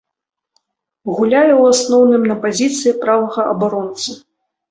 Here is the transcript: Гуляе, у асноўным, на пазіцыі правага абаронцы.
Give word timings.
Гуляе, 1.17 1.51
у 1.59 1.67
асноўным, 1.73 2.25
на 2.31 2.37
пазіцыі 2.47 2.93
правага 3.05 3.41
абаронцы. 3.53 4.17